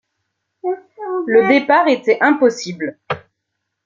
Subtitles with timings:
[1.27, 2.97] Le départ était impossible.